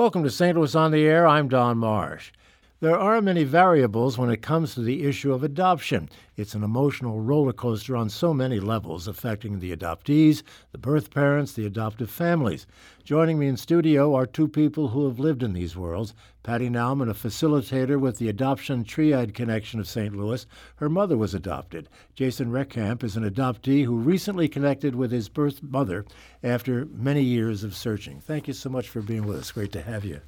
[0.00, 0.56] Welcome to St.
[0.56, 1.26] Louis on the Air.
[1.26, 2.32] I'm Don Marsh.
[2.82, 6.08] There are many variables when it comes to the issue of adoption.
[6.38, 10.42] It's an emotional roller coaster on so many levels, affecting the adoptees,
[10.72, 12.66] the birth parents, the adoptive families.
[13.04, 17.10] Joining me in studio are two people who have lived in these worlds Patty Nauman,
[17.10, 20.16] a facilitator with the Adoption Triad Connection of St.
[20.16, 20.46] Louis.
[20.76, 21.86] Her mother was adopted.
[22.14, 26.06] Jason Reckamp is an adoptee who recently connected with his birth mother
[26.42, 28.22] after many years of searching.
[28.22, 29.52] Thank you so much for being with us.
[29.52, 30.22] Great to have you.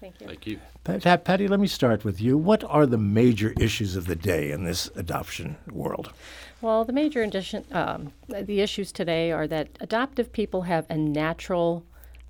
[0.00, 0.26] Thank you.
[0.26, 0.60] Thank you.
[0.84, 2.36] Pat, Patty, let me start with you.
[2.36, 6.12] What are the major issues of the day in this adoption world?
[6.60, 11.84] Well, the major addition, um, the issues today are that adoptive people have a natural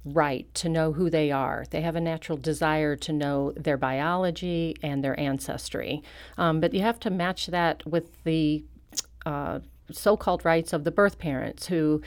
[0.04, 1.66] right to know who they are.
[1.70, 6.02] They have a natural desire to know their biology and their ancestry.
[6.38, 8.64] Um, but you have to match that with the
[9.24, 9.60] uh,
[9.90, 12.02] so called rights of the birth parents who.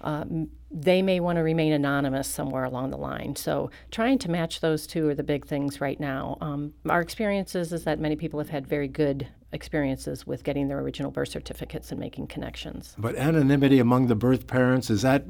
[0.00, 3.36] Um, they may want to remain anonymous somewhere along the line.
[3.36, 6.36] So, trying to match those two are the big things right now.
[6.40, 10.78] Um, our experiences is that many people have had very good experiences with getting their
[10.78, 12.94] original birth certificates and making connections.
[12.98, 15.24] But anonymity among the birth parents is that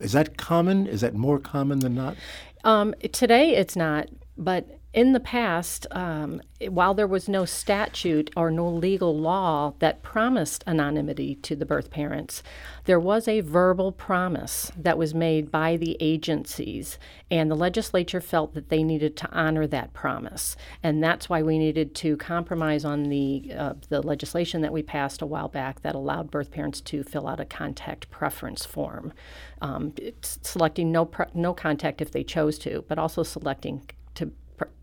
[0.00, 0.86] is that common?
[0.86, 2.16] Is that more common than not?
[2.64, 4.08] Um, today, it's not.
[4.36, 10.02] But in the past, um, while there was no statute or no legal law that
[10.02, 12.42] promised anonymity to the birth parents,
[12.84, 16.98] there was a verbal promise that was made by the agencies,
[17.30, 21.58] and the legislature felt that they needed to honor that promise, and that's why we
[21.58, 25.94] needed to compromise on the uh, the legislation that we passed a while back that
[25.94, 29.12] allowed birth parents to fill out a contact preference form,
[29.60, 33.82] um, selecting no pre- no contact if they chose to, but also selecting
[34.14, 34.32] to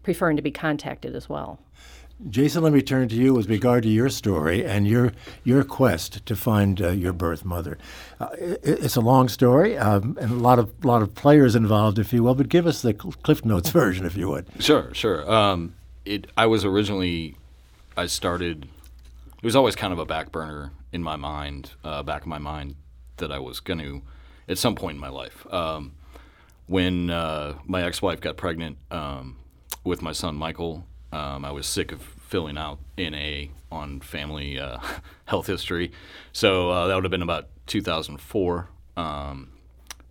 [0.03, 1.59] preferring to be contacted as well.
[2.29, 5.11] Jason, let me turn to you with regard to your story and your
[5.43, 7.77] your quest to find uh, your birth mother.
[8.21, 11.99] Uh, it, it's a long story um, and a lot of lot of players involved,
[11.99, 12.33] if you will.
[12.33, 14.47] But give us the Cliff Notes version, if you would.
[14.59, 15.29] Sure, sure.
[15.29, 16.27] Um, it.
[16.37, 17.35] I was originally,
[17.97, 18.69] I started.
[19.37, 22.39] It was always kind of a back burner in my mind, uh, back of my
[22.39, 22.75] mind,
[23.17, 24.01] that I was going to,
[24.47, 25.45] at some point in my life.
[25.53, 25.91] Um,
[26.67, 29.37] when uh, my ex-wife got pregnant um,
[29.85, 34.79] with my son Michael, um, I was sick of filling out NA on family uh,
[35.25, 35.91] health history.
[36.33, 38.69] So uh, that would have been about 2004.
[38.97, 39.51] Um,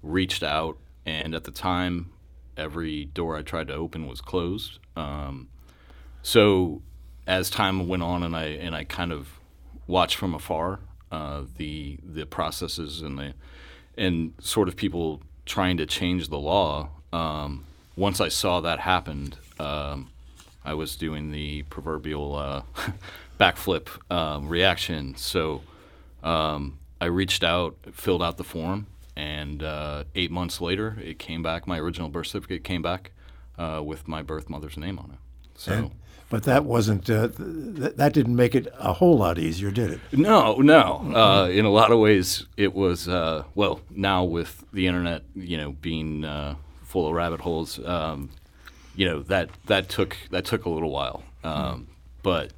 [0.03, 2.13] reached out, and at the time,
[2.57, 4.79] every door I tried to open was closed.
[4.97, 5.49] Um,
[6.23, 6.83] so
[7.27, 9.41] as time went on, and I and I kind of
[9.87, 10.81] watched from afar
[11.11, 13.35] uh, the the processes and the
[13.97, 16.91] and sort of people trying to change the law.
[17.13, 17.65] Um,
[17.97, 20.11] once I saw that happened, um,
[20.65, 22.63] I was doing the proverbial uh,
[23.41, 25.15] backflip um, reaction.
[25.17, 25.63] So
[26.23, 31.43] um, I reached out, filled out the form, and uh, eight months later, it came
[31.43, 31.67] back.
[31.67, 33.13] My original birth certificate came back
[33.59, 35.19] uh, with my birth mother's name on it.
[35.55, 35.73] So.
[35.73, 35.91] And,
[36.31, 40.01] but that wasn't uh, th- that didn't make it a whole lot easier, did it?
[40.13, 41.13] No, no.
[41.15, 43.83] Uh, in a lot of ways, it was uh, well.
[43.91, 46.25] Now with the internet, you know, being
[46.95, 48.31] full of rabbit holes, um,
[48.95, 51.89] you know that that took that took a little while, um,
[52.23, 52.53] but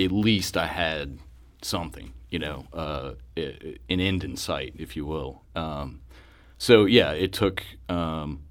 [0.00, 1.18] at least I had
[1.60, 5.42] something, you know, uh, an end in sight, if you will.
[5.54, 6.00] Um,
[6.56, 8.44] so yeah, it took um,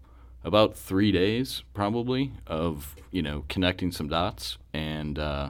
[0.44, 5.50] about three days probably of you know connecting some dots, and uh,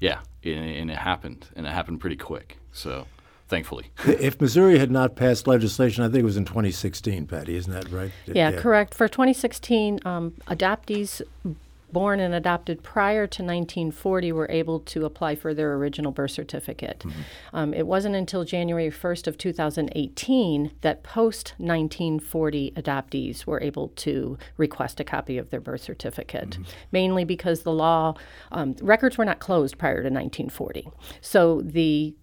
[0.00, 2.58] yeah, and, and it happened, and it happened pretty quick.
[2.72, 3.06] So
[3.48, 3.90] thankfully.
[4.06, 7.90] if Missouri had not passed legislation, I think it was in 2016, Patty, isn't that
[7.90, 8.12] right?
[8.26, 8.60] Yeah, yeah.
[8.60, 8.94] correct.
[8.94, 11.22] For 2016, um, adoptees
[11.92, 17.00] born and adopted prior to 1940 were able to apply for their original birth certificate.
[17.00, 17.20] Mm-hmm.
[17.54, 24.38] Um, it wasn't until January 1st of 2018 that post 1940 adoptees were able to
[24.56, 26.62] request a copy of their birth certificate, mm-hmm.
[26.92, 28.14] mainly because the law
[28.52, 30.88] um, records were not closed prior to 1940.
[31.20, 32.14] So the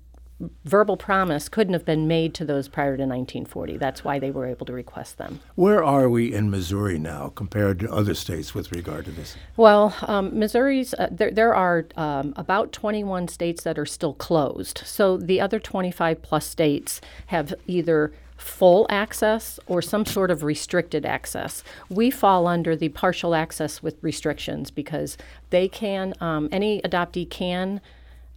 [0.65, 3.77] verbal promise couldn't have been made to those prior to 1940.
[3.77, 5.39] That's why they were able to request them.
[5.55, 9.37] Where are we in Missouri now compared to other states with regard to this?
[9.55, 14.81] Well, um, Missouri's, uh, there, there are um, about 21 states that are still closed.
[14.85, 21.05] So the other 25 plus states have either full access or some sort of restricted
[21.05, 21.63] access.
[21.87, 25.17] We fall under the partial access with restrictions because
[25.51, 27.79] they can, um, any adoptee can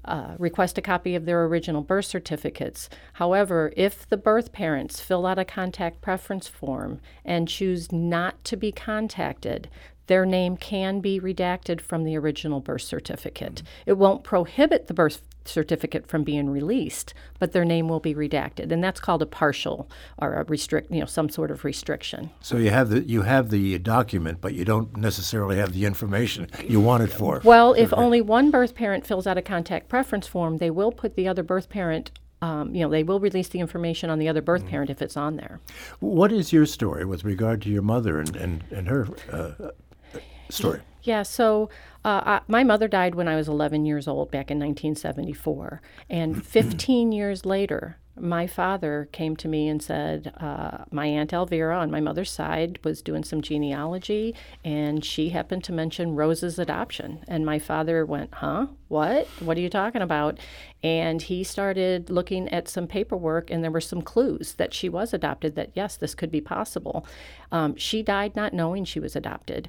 [0.08, 2.88] uh, request a copy of their original birth certificates.
[3.14, 8.56] However, if the birth parents fill out a contact preference form and choose not to
[8.56, 9.68] be contacted,
[10.08, 13.56] their name can be redacted from the original birth certificate.
[13.56, 13.90] Mm-hmm.
[13.90, 18.70] It won't prohibit the birth certificate from being released, but their name will be redacted,
[18.72, 22.30] and that's called a partial or a restrict, you know, some sort of restriction.
[22.40, 26.48] So you have the you have the document, but you don't necessarily have the information
[26.66, 27.40] you want it for.
[27.44, 31.16] Well, if only one birth parent fills out a contact preference form, they will put
[31.16, 32.10] the other birth parent.
[32.40, 35.16] Um, you know, they will release the information on the other birth parent if it's
[35.16, 35.58] on there.
[35.98, 39.70] What is your story with regard to your mother and and, and her uh,
[40.48, 40.80] story?
[41.02, 41.70] Yeah, so
[42.04, 45.80] uh, I, my mother died when I was 11 years old back in 1974.
[46.08, 51.78] And 15 years later, my father came to me and said, uh, My Aunt Elvira
[51.78, 54.34] on my mother's side was doing some genealogy,
[54.64, 57.24] and she happened to mention Rose's adoption.
[57.28, 58.68] And my father went, Huh?
[58.88, 59.26] What?
[59.40, 60.38] What are you talking about?
[60.82, 65.12] And he started looking at some paperwork, and there were some clues that she was
[65.12, 67.06] adopted, that yes, this could be possible.
[67.52, 69.68] Um, she died not knowing she was adopted.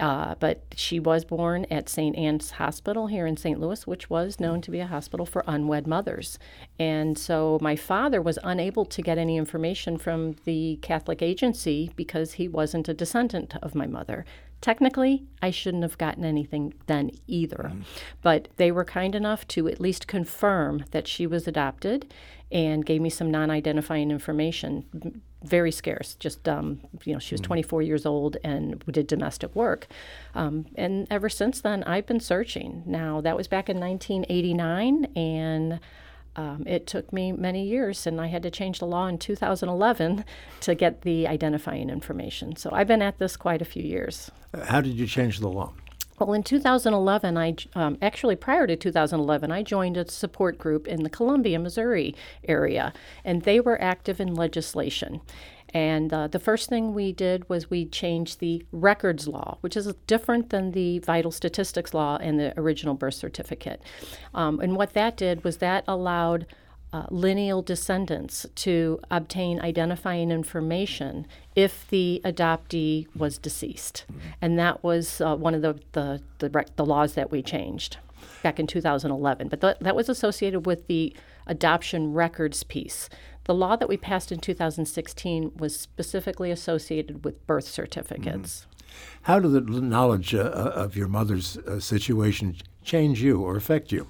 [0.00, 2.16] Uh, but she was born at St.
[2.16, 3.60] Anne's Hospital here in St.
[3.60, 6.38] Louis, which was known to be a hospital for unwed mothers.
[6.78, 12.32] And so my father was unable to get any information from the Catholic agency because
[12.32, 14.24] he wasn't a descendant of my mother.
[14.62, 17.72] Technically, I shouldn't have gotten anything then either.
[18.22, 22.12] But they were kind enough to at least confirm that she was adopted
[22.52, 25.22] and gave me some non identifying information.
[25.42, 26.14] Very scarce.
[26.14, 29.86] Just, um, you know, she was 24 years old and did domestic work.
[30.34, 32.82] Um, and ever since then, I've been searching.
[32.84, 35.80] Now, that was back in 1989, and
[36.36, 40.24] um, it took me many years, and I had to change the law in 2011
[40.60, 42.56] to get the identifying information.
[42.56, 44.30] So I've been at this quite a few years.
[44.64, 45.72] How did you change the law?
[46.20, 51.02] Well, in 2011, I um, actually prior to 2011, I joined a support group in
[51.02, 52.14] the Columbia, Missouri
[52.46, 52.92] area,
[53.24, 55.22] and they were active in legislation.
[55.72, 59.94] And uh, the first thing we did was we changed the records law, which is
[60.06, 63.80] different than the vital statistics law and the original birth certificate.
[64.34, 66.44] Um, and what that did was that allowed
[66.92, 74.04] uh, lineal descendants to obtain identifying information if the adoptee was deceased.
[74.40, 77.98] And that was uh, one of the, the, the, rec- the, laws that we changed
[78.42, 79.48] back in 2011.
[79.48, 81.14] But th- that was associated with the
[81.46, 83.08] adoption records piece.
[83.44, 88.60] The law that we passed in 2016 was specifically associated with birth certificates.
[88.60, 88.66] Mm-hmm.
[89.22, 94.08] How did the knowledge uh, of your mother's uh, situation change you or affect you?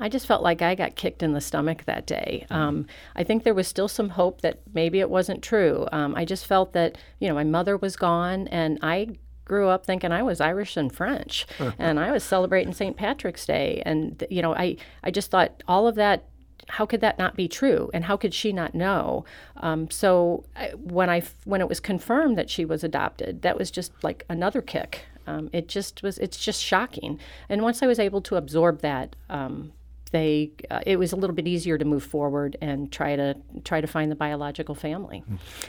[0.00, 2.46] I just felt like I got kicked in the stomach that day.
[2.50, 2.54] Mm-hmm.
[2.54, 5.86] Um, I think there was still some hope that maybe it wasn't true.
[5.92, 9.84] Um, I just felt that, you know, my mother was gone and I grew up
[9.86, 11.46] thinking I was Irish and French
[11.78, 12.96] and I was celebrating St.
[12.96, 13.82] Patrick's Day.
[13.86, 16.24] And, you know, I, I just thought all of that
[16.66, 19.22] how could that not be true and how could she not know
[19.58, 23.70] um, so I, when i when it was confirmed that she was adopted that was
[23.70, 27.18] just like another kick um, it just was it's just shocking
[27.50, 29.72] and once i was able to absorb that um,
[30.14, 33.34] they uh, it was a little bit easier to move forward and try to
[33.64, 35.24] try to find the biological family.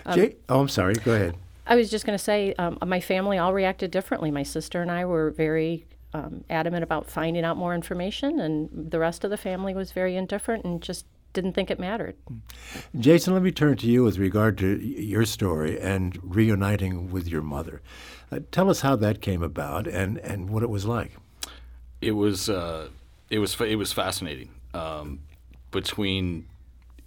[0.05, 0.93] Um, Jay, oh, I'm sorry.
[0.93, 1.35] Go ahead.
[1.65, 4.29] I was just going to say um, my family all reacted differently.
[4.29, 8.99] My sister and I were very um, adamant about finding out more information, and the
[8.99, 12.15] rest of the family was very indifferent and just didn't think it mattered.
[12.97, 17.41] Jason, let me turn to you with regard to your story and reuniting with your
[17.41, 17.81] mother.
[18.31, 21.17] Uh, tell us how that came about and, and what it was like.
[21.99, 22.89] It was uh,
[23.29, 25.19] it was it was fascinating um,
[25.71, 26.47] between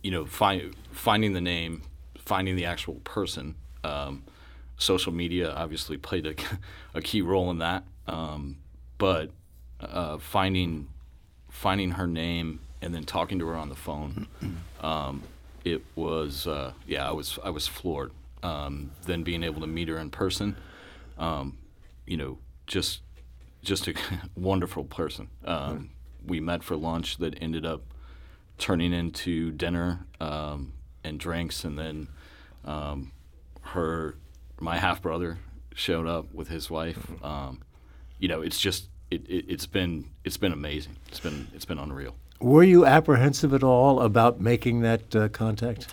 [0.02, 1.82] you know find, finding the name,
[2.18, 3.54] finding the actual person.
[3.84, 4.24] Um,
[4.76, 6.34] social media obviously played a,
[6.94, 8.58] a key role in that, um,
[8.96, 9.30] but
[9.80, 10.88] uh, finding
[11.48, 14.26] finding her name and then talking to her on the phone,
[14.80, 15.22] um,
[15.64, 18.12] it was uh, yeah I was I was floored.
[18.40, 20.56] Um, then being able to meet her in person,
[21.18, 21.58] um,
[22.06, 22.38] you know,
[22.68, 23.00] just
[23.62, 23.94] just a
[24.36, 25.28] wonderful person.
[25.44, 25.90] Um,
[26.28, 27.82] we met for lunch that ended up
[28.58, 30.72] turning into dinner um,
[31.04, 32.08] and drinks, and then
[32.64, 33.12] um,
[33.62, 34.16] her
[34.60, 35.38] my half brother
[35.74, 37.10] showed up with his wife.
[37.22, 37.62] Um,
[38.18, 40.96] you know, it's just it, it, has been it's been amazing.
[41.08, 42.14] It's been it's been unreal.
[42.40, 45.88] Were you apprehensive at all about making that uh, contact?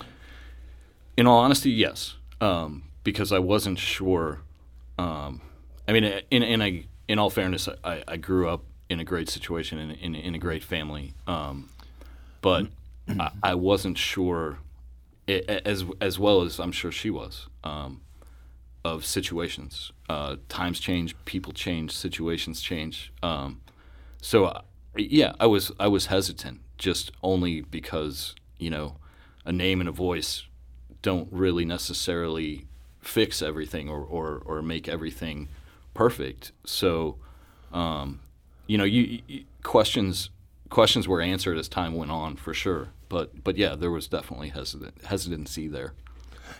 [1.17, 4.41] In all honesty, yes, um, because I wasn't sure.
[4.97, 5.41] Um,
[5.87, 9.29] I mean, in in, I, in all fairness, I, I grew up in a great
[9.29, 11.13] situation in, in, in a great family.
[11.27, 11.69] Um,
[12.41, 12.67] but
[13.07, 14.59] I, I, wasn't sure,
[15.27, 18.01] as as well as I'm sure she was, um,
[18.83, 19.91] of situations.
[20.07, 23.11] Uh, times change, people change, situations change.
[23.23, 23.61] Um,
[24.21, 24.61] so uh,
[24.95, 28.97] yeah, I was I was hesitant, just only because you know
[29.45, 30.43] a name and a voice
[31.01, 32.65] don't really necessarily
[32.99, 35.47] fix everything or, or, or make everything
[35.93, 36.51] perfect.
[36.65, 37.17] So
[37.71, 38.19] um,
[38.67, 40.29] you know, you, you, questions
[40.69, 42.89] questions were answered as time went on, for sure.
[43.09, 45.93] But but yeah, there was definitely hesitant, hesitancy there.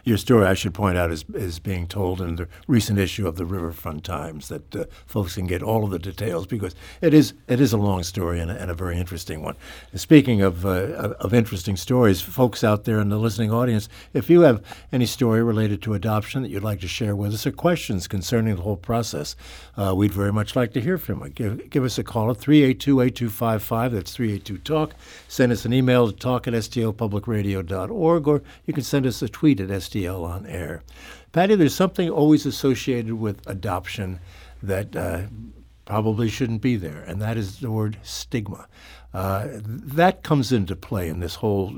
[0.03, 3.35] Your story, I should point out, is, is being told in the recent issue of
[3.35, 7.33] the Riverfront Times that uh, folks can get all of the details because it is
[7.47, 9.55] it is a long story and a, and a very interesting one.
[9.93, 14.41] Speaking of uh, of interesting stories, folks out there in the listening audience, if you
[14.41, 18.07] have any story related to adoption that you'd like to share with us or questions
[18.07, 19.35] concerning the whole process,
[19.77, 21.29] uh, we'd very much like to hear from you.
[21.29, 23.91] Give, give us a call at 382 8255.
[23.91, 24.93] That's 382 TALK.
[25.27, 29.59] Send us an email to talk at stlpublicradio.org or you can send us a tweet
[29.59, 30.83] at STL on air.
[31.31, 34.19] Patty, there's something always associated with adoption
[34.63, 35.23] that uh,
[35.85, 38.67] probably shouldn't be there, and that is the word stigma.
[39.13, 41.73] Uh, that comes into play in this whole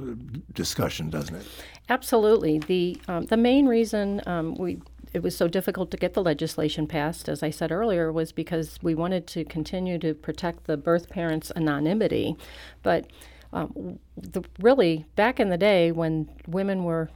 [0.54, 1.46] discussion, doesn't it?
[1.90, 2.60] Absolutely.
[2.60, 4.80] The um, the main reason um, we
[5.14, 8.80] it was so difficult to get the legislation passed, as I said earlier, was because
[8.82, 12.36] we wanted to continue to protect the birth parents' anonymity.
[12.84, 13.08] But
[13.54, 17.10] um, the, really, back in the day when women were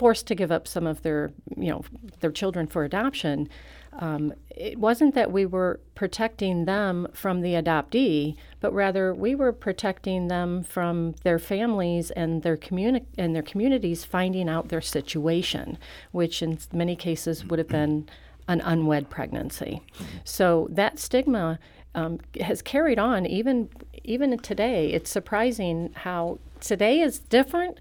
[0.00, 1.84] forced to give up some of their, you know,
[2.20, 3.50] their children for adoption,
[3.98, 9.52] um, it wasn't that we were protecting them from the adoptee, but rather we were
[9.52, 15.76] protecting them from their families and their communi- and their communities finding out their situation,
[16.12, 18.08] which in many cases would have been
[18.48, 19.82] an unwed pregnancy.
[20.24, 21.58] So that stigma
[21.94, 23.68] um, has carried on even
[24.02, 24.92] even today.
[24.92, 27.80] It's surprising how today is different,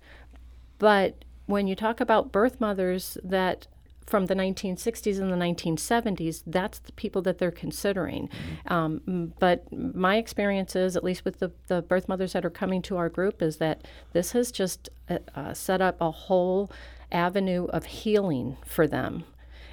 [0.79, 3.65] but when you talk about birth mothers that
[4.06, 8.27] from the 1960s and the 1970s, that's the people that they're considering.
[8.27, 8.74] Mm-hmm.
[8.74, 12.84] Um, but my experience is, at least with the, the birth mothers that are coming
[12.84, 16.72] to our group, is that this has just uh, uh set up a whole
[17.12, 19.24] avenue of healing for them.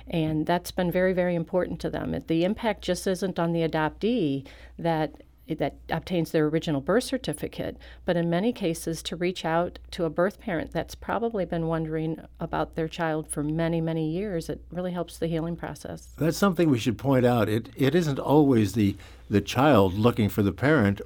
[0.09, 2.17] And that's been very, very important to them.
[2.27, 4.47] The impact just isn't on the adoptee
[4.79, 5.13] that
[5.55, 10.11] that obtains their original birth certificate, but in many cases to reach out to a
[10.11, 14.93] birth parent that's probably been wondering about their child for many, many years, it really
[14.93, 16.09] helps the healing process.
[16.19, 17.49] That's something we should point out.
[17.49, 18.97] It it isn't always the
[19.31, 21.01] the child looking for the parent.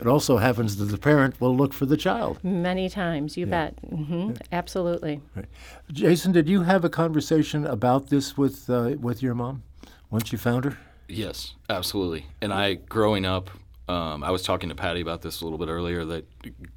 [0.00, 2.42] It also happens that the parent will look for the child.
[2.42, 3.50] Many times, you yeah.
[3.50, 3.76] bet.
[3.90, 4.30] Mm-hmm.
[4.30, 4.36] Yeah.
[4.52, 5.20] Absolutely.
[5.36, 5.46] Right.
[5.92, 9.62] Jason, did you have a conversation about this with uh, with your mom
[10.10, 10.76] once you found her?
[11.08, 12.26] Yes, absolutely.
[12.40, 13.50] And I, growing up,
[13.88, 16.04] um, I was talking to Patty about this a little bit earlier.
[16.04, 16.26] That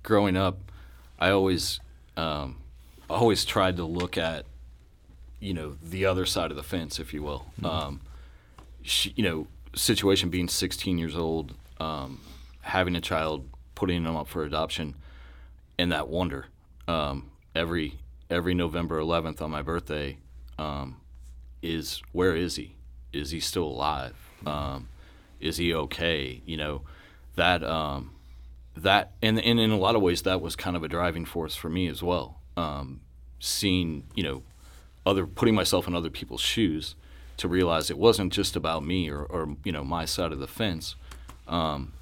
[0.03, 0.71] growing up,
[1.19, 1.79] I always,
[2.17, 2.57] um,
[3.09, 4.45] always tried to look at,
[5.39, 7.45] you know, the other side of the fence, if you will.
[7.61, 7.65] Mm-hmm.
[7.65, 8.01] Um,
[8.81, 12.19] she, you know, situation being 16 years old, um,
[12.61, 14.95] having a child, putting them up for adoption,
[15.77, 16.47] and that wonder.
[16.87, 20.17] Um, every every November 11th on my birthday,
[20.57, 20.97] um,
[21.61, 22.76] is where is he?
[23.13, 24.15] Is he still alive?
[24.45, 24.89] Um,
[25.39, 26.41] is he okay?
[26.45, 26.81] You know,
[27.35, 28.11] that um,
[28.75, 31.55] that and, and in a lot of ways that was kind of a driving force
[31.55, 32.39] for me as well.
[32.55, 33.01] Um,
[33.39, 34.43] seeing you know
[35.05, 36.95] other putting myself in other people's shoes
[37.37, 40.47] to realize it wasn't just about me or, or you know my side of the
[40.47, 40.95] fence.
[41.47, 41.93] Um,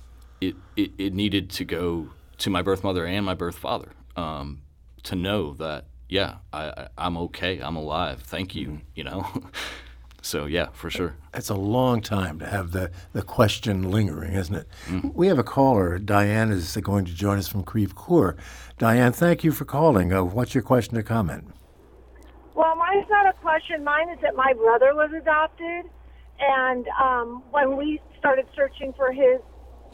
[0.42, 4.62] it, it it needed to go to my birth mother and my birth father um,
[5.04, 8.78] to know that yeah I, I am okay I'm alive thank you mm-hmm.
[8.96, 9.28] you know
[10.26, 11.16] So yeah, for sure.
[11.36, 14.68] It's a long time to have the, the question lingering, isn't it?
[14.88, 15.14] Mm.
[15.14, 16.00] We have a caller.
[16.00, 18.36] Diane is going to join us from Creve Coeur.
[18.80, 20.12] Diane, thank you for calling.
[20.12, 21.54] Uh, what's your question or comment?
[22.56, 23.84] Well, mine's not a question.
[23.84, 25.86] Mine is that my brother was adopted,
[26.40, 29.40] and um, when we started searching for his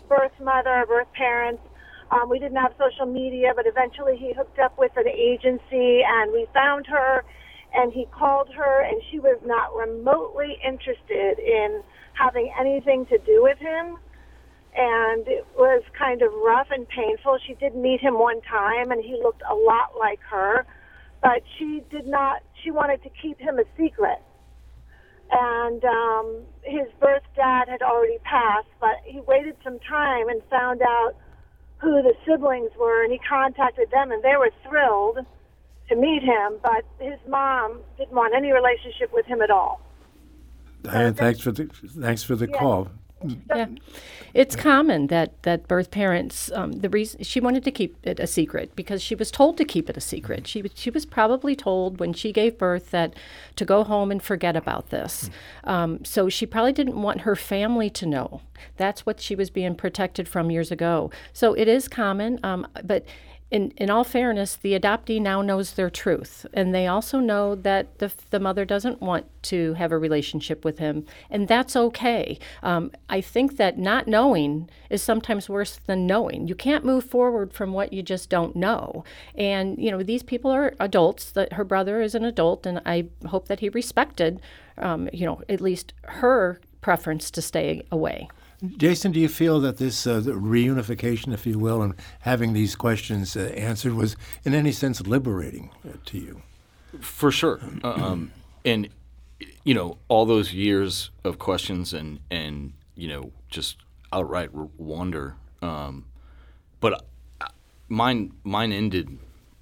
[0.07, 1.61] birth mother, birth parents,
[2.09, 6.31] um, we didn't have social media, but eventually he hooked up with an agency, and
[6.31, 7.25] we found her
[7.73, 11.81] and he called her and she was not remotely interested in
[12.13, 13.97] having anything to do with him.
[14.75, 17.39] And it was kind of rough and painful.
[17.45, 20.65] She did meet him one time and he looked a lot like her
[21.21, 24.19] but she did not she wanted to keep him a secret.
[25.31, 30.81] And um his birth dad had already passed but he waited some time and found
[30.81, 31.13] out
[31.77, 35.19] who the siblings were and he contacted them and they were thrilled
[35.91, 39.81] to meet him, but his mom didn't want any relationship with him at all.
[40.83, 41.65] Diane, thanks for the
[41.99, 42.57] thanks for the yeah.
[42.57, 42.87] call.
[43.55, 43.67] Yeah,
[44.33, 46.51] it's common that that birth parents.
[46.53, 49.65] Um, the reason she wanted to keep it a secret because she was told to
[49.65, 50.47] keep it a secret.
[50.47, 53.13] She was she was probably told when she gave birth that
[53.57, 55.29] to go home and forget about this.
[55.65, 58.41] Um, so she probably didn't want her family to know.
[58.77, 61.11] That's what she was being protected from years ago.
[61.31, 63.05] So it is common, um, but
[63.51, 67.99] in, in all fairness, the adoptee now knows their truth, and they also know that
[67.99, 72.39] the, the mother doesn't want to have a relationship with him, and that's okay.
[72.63, 76.47] Um, I think that not knowing is sometimes worse than knowing.
[76.47, 79.03] You can't move forward from what you just don't know.
[79.35, 81.29] And you know, these people are adults.
[81.31, 84.39] That her brother is an adult, and I hope that he respected,
[84.77, 88.29] um, you know, at least her preference to stay away.
[88.77, 93.35] Jason, do you feel that this uh, reunification, if you will, and having these questions
[93.35, 96.43] uh, answered was in any sense liberating uh, to you?
[96.99, 97.59] For sure.
[97.83, 98.31] Uh, um,
[98.63, 98.89] and,
[99.63, 103.77] you know, all those years of questions and, and you know, just
[104.13, 105.35] outright wonder.
[105.63, 106.05] Um,
[106.79, 107.03] but
[107.39, 107.47] uh,
[107.89, 109.17] mine, mine ended,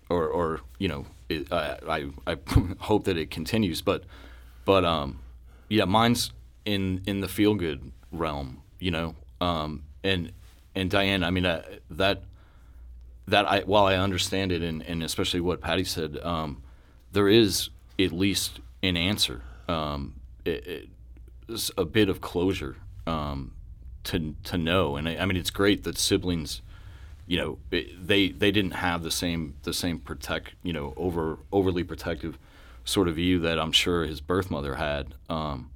[0.09, 2.37] or, or you know, it, I, I, I
[2.79, 3.81] hope that it continues.
[3.81, 4.03] But,
[4.65, 5.21] but um,
[5.69, 6.33] yeah, mine's
[6.65, 9.15] in, in the feel good realm you know.
[9.41, 10.31] Um, and
[10.75, 12.23] and Diane, I mean uh, that
[13.27, 16.61] that I while I understand it, and, and especially what Patty said, um,
[17.11, 17.69] there is
[17.99, 20.89] at least an answer, um, it,
[21.77, 23.53] a bit of closure um,
[24.05, 24.95] to to know.
[24.95, 26.61] And I, I, mean, it's great that siblings,
[27.27, 31.39] you know, it, they they didn't have the same the same protect, you know, over
[31.51, 32.37] overly protective
[32.85, 35.13] sort of view that I'm sure his birth mother had.
[35.29, 35.69] Um,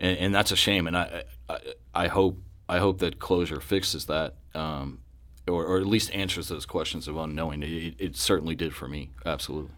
[0.00, 0.86] and, and that's a shame.
[0.86, 1.58] And I, I,
[1.94, 2.38] I hope
[2.68, 5.00] I hope that closure fixes that, um,
[5.46, 7.62] or, or at least answers those questions of unknowing.
[7.62, 9.70] It, it certainly did for me, absolutely.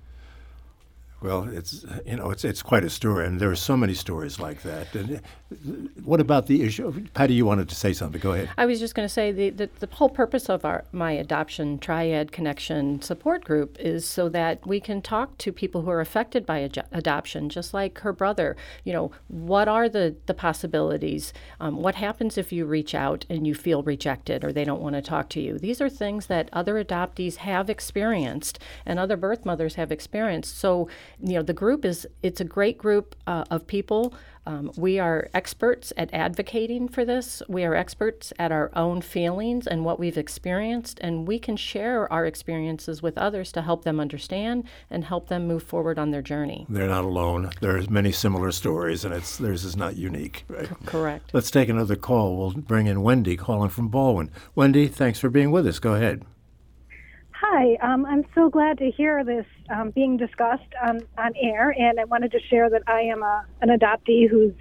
[1.21, 4.39] Well, it's you know it's it's quite a story, and there are so many stories
[4.39, 4.95] like that.
[4.95, 5.67] And uh,
[6.05, 7.07] what about the issue?
[7.13, 8.21] Patty, you wanted to say something.
[8.21, 8.51] Go ahead.
[8.57, 11.81] I was just going to say the, the, the whole purpose of our my adoption
[11.81, 16.47] triad connection support group is so that we can talk to people who are affected
[16.47, 18.57] by ad- adoption, just like her brother.
[18.85, 21.33] You know, what are the the possibilities?
[21.59, 24.95] Um, what happens if you reach out and you feel rejected or they don't want
[24.95, 25.59] to talk to you?
[25.59, 30.57] These are things that other adoptees have experienced and other birth mothers have experienced.
[30.57, 30.89] So
[31.21, 34.15] you know, the group is it's a great group uh, of people.
[34.49, 37.43] Um, we are experts at advocating for this.
[37.49, 42.11] We are experts at our own feelings and what we've experienced, and we can share
[42.11, 46.23] our experiences with others to help them understand and help them move forward on their
[46.23, 46.65] journey.
[46.71, 47.51] They're not alone.
[47.61, 50.47] There's many similar stories, and it's theirs is not unique.
[50.49, 50.67] Right?
[50.67, 51.31] C- correct.
[51.35, 52.39] Let's take another call.
[52.39, 54.31] We'll bring in Wendy calling from Ballwin.
[54.55, 55.79] Wendy, thanks for being with us.
[55.79, 56.25] Go ahead.
[57.41, 62.01] Hi, um, I'm so glad to hear this um, being discussed on, on air, and
[62.01, 64.55] I wanted to share that I am a, an adoptee whose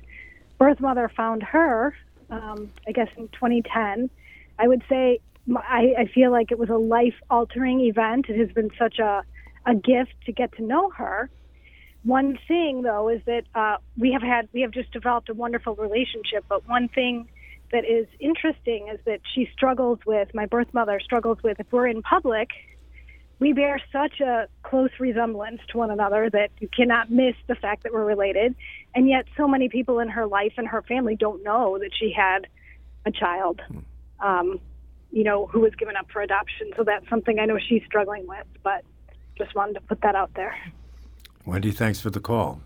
[0.60, 1.96] birth mother found her,
[2.30, 4.12] um, I guess, in 2010.
[4.60, 5.20] I would say
[5.56, 8.28] I, I feel like it was a life altering event.
[8.30, 9.24] It has been such a,
[9.66, 11.32] a gift to get to know her.
[12.04, 15.74] One thing, though, is that uh, we have had we have just developed a wonderful
[15.74, 16.46] relationship.
[16.48, 17.28] But one thing
[17.72, 21.88] that is interesting is that she struggles with my birth mother struggles with if we're
[21.88, 22.50] in public
[23.40, 27.84] we bear such a close resemblance to one another that you cannot miss the fact
[27.84, 28.56] that we're related.
[28.96, 32.12] And yet so many people in her life and her family don't know that she
[32.12, 32.48] had
[33.06, 33.62] a child
[34.20, 34.60] um,
[35.12, 36.72] you know who was given up for adoption.
[36.76, 38.84] So that's something i know she's struggling with but
[39.38, 40.56] just wanted to put that out there
[41.48, 42.60] Wendy, thanks for the call.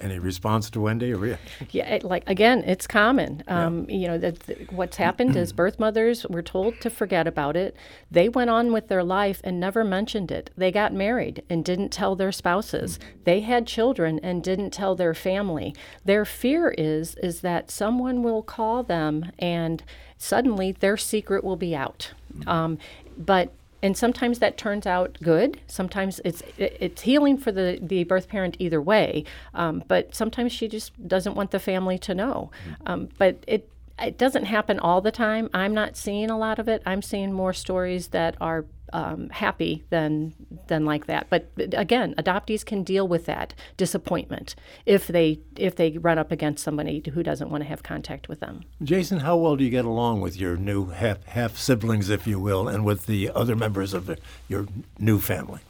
[0.00, 1.14] Any response to Wendy?
[1.14, 1.38] Or
[1.70, 3.44] yeah, it, like again, it's common.
[3.46, 3.96] Um, yeah.
[3.96, 7.76] You know, that what's happened is birth mothers were told to forget about it.
[8.10, 10.50] They went on with their life and never mentioned it.
[10.56, 12.98] They got married and didn't tell their spouses.
[13.22, 15.72] They had children and didn't tell their family.
[16.04, 19.84] Their fear is is that someone will call them and
[20.18, 22.10] suddenly their secret will be out.
[22.48, 22.78] Um,
[23.16, 23.52] but
[23.86, 25.60] and sometimes that turns out good.
[25.68, 29.24] Sometimes it's it's healing for the, the birth parent either way.
[29.54, 32.50] Um, but sometimes she just doesn't want the family to know.
[32.68, 32.88] Mm-hmm.
[32.88, 33.70] Um, but it
[34.02, 35.48] it doesn't happen all the time.
[35.54, 36.82] I'm not seeing a lot of it.
[36.84, 40.34] I'm seeing more stories that are um, happy than
[40.68, 41.26] than like that.
[41.30, 46.62] But again, adoptees can deal with that disappointment if they if they run up against
[46.62, 48.62] somebody who doesn't want to have contact with them.
[48.82, 52.38] Jason, how well do you get along with your new half half siblings, if you
[52.38, 54.18] will, and with the other members of the,
[54.48, 54.66] your
[54.98, 55.60] new family?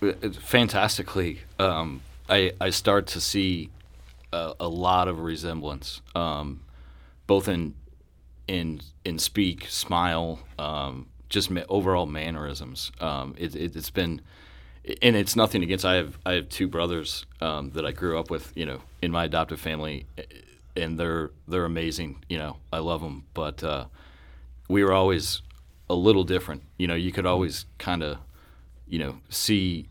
[0.41, 3.71] Fantastically, um, I I start to see
[4.33, 6.61] a, a lot of resemblance, um,
[7.27, 7.75] both in
[8.47, 10.41] in in speak, smile.
[10.59, 12.93] Um, just overall mannerisms.
[13.01, 14.21] Um, it, it, has been,
[15.03, 15.85] and it's nothing against.
[15.85, 19.11] I have I have two brothers um, that I grew up with, you know, in
[19.11, 20.07] my adoptive family,
[20.77, 22.25] and they're they're amazing.
[22.29, 23.87] You know, I love them, but uh,
[24.69, 25.43] we were always
[25.89, 26.63] a little different.
[26.79, 28.19] You know, you could always kind of,
[28.87, 29.89] you know, see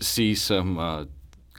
[0.00, 1.04] see some uh,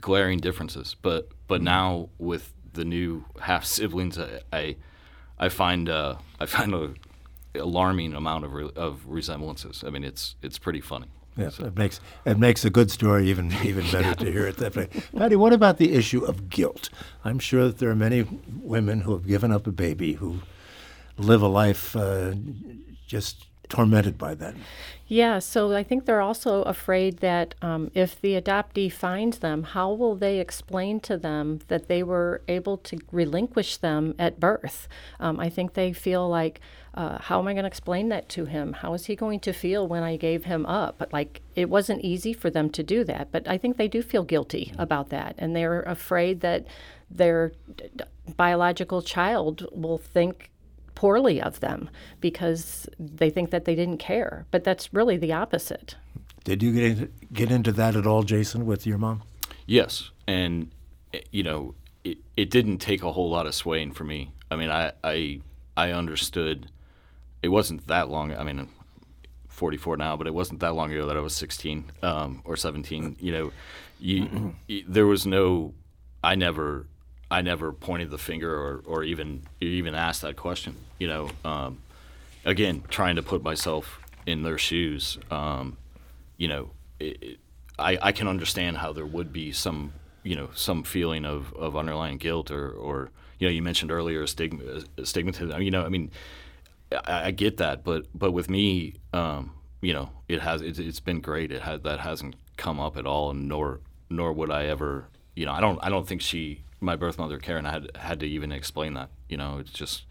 [0.00, 0.96] glaring differences.
[1.02, 1.64] But but mm-hmm.
[1.64, 4.76] now with the new half siblings, I, I
[5.38, 6.94] I find uh, I find a
[7.54, 9.84] alarming amount of, re- of resemblances.
[9.86, 11.08] I mean, it's it's pretty funny.
[11.36, 14.76] Yes, it makes it makes a good story even even better to hear it that
[14.76, 14.88] way.
[15.16, 16.90] Patty, what about the issue of guilt?
[17.24, 18.26] I'm sure that there are many
[18.62, 20.40] women who have given up a baby who
[21.16, 22.34] live a life uh,
[23.06, 24.54] just tormented by that.
[25.06, 29.92] Yeah, so I think they're also afraid that um, if the adoptee finds them, how
[29.92, 34.88] will they explain to them that they were able to relinquish them at birth?
[35.18, 36.60] Um, I think they feel like,
[36.94, 38.72] uh, how am I going to explain that to him?
[38.72, 40.96] How is he going to feel when I gave him up?
[40.98, 44.02] But like, it wasn't easy for them to do that, but I think they do
[44.02, 46.66] feel guilty about that, and they're afraid that
[47.10, 48.04] their d- d-
[48.36, 50.50] biological child will think
[50.94, 51.88] poorly of them
[52.20, 54.46] because they think that they didn't care.
[54.50, 55.96] But that's really the opposite.
[56.44, 59.22] Did you get into, get into that at all, Jason, with your mom?
[59.66, 60.70] Yes, and
[61.14, 64.32] eh, you know, it, it didn't take a whole lot of swaying for me.
[64.50, 65.40] I mean, I I
[65.76, 66.70] I understood.
[67.42, 68.34] It wasn't that long.
[68.34, 68.68] I mean, I'm
[69.48, 73.16] 44 now, but it wasn't that long ago that I was 16 um, or 17.
[73.20, 73.52] You know,
[73.98, 75.74] you, you, there was no.
[76.22, 76.86] I never
[77.30, 80.76] I never pointed the finger or, or even even asked that question.
[80.98, 81.78] You know, um,
[82.44, 85.18] again, trying to put myself in their shoes.
[85.30, 85.76] Um,
[86.36, 87.38] you know, it, it,
[87.78, 91.76] I I can understand how there would be some you know some feeling of, of
[91.76, 94.62] underlying guilt or, or you know you mentioned earlier stigma
[94.98, 95.64] stigmatism.
[95.64, 96.10] You know, I mean,
[96.92, 101.00] I, I get that, but but with me, um, you know, it has it's, it's
[101.00, 101.52] been great.
[101.52, 105.08] It had that hasn't come up at all, and nor nor would I ever.
[105.34, 108.26] You know, I don't I don't think she my birth mother Karen had had to
[108.26, 109.10] even explain that.
[109.28, 110.04] You know, it's just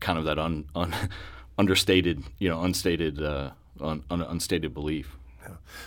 [0.00, 0.94] kind of that un, un
[1.58, 3.50] understated, you know, unstated, uh,
[3.80, 5.17] un, un, unstated belief.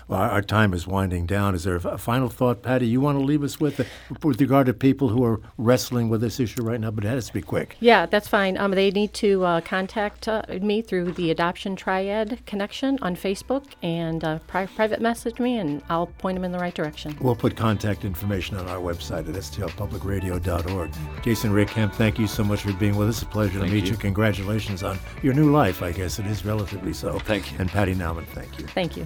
[0.07, 1.55] Well, our time is winding down.
[1.55, 3.85] Is there a final thought, Patty, you want to leave us with,
[4.23, 6.91] with regard to people who are wrestling with this issue right now?
[6.91, 7.77] But it has to be quick.
[7.79, 8.57] Yeah, that's fine.
[8.57, 13.65] Um, they need to uh, contact uh, me through the Adoption Triad Connection on Facebook
[13.81, 17.17] and uh, pri- private message me, and I'll point them in the right direction.
[17.21, 20.91] We'll put contact information on our website at stlpublicradio.org.
[21.23, 23.21] Jason Reckamp, thank you so much for being with us.
[23.21, 23.91] It's a pleasure thank to meet you.
[23.91, 23.97] you.
[23.97, 27.19] Congratulations on your new life, I guess it is relatively so.
[27.19, 27.57] Thank you.
[27.59, 28.67] And Patty Nauman, thank you.
[28.67, 29.05] Thank you.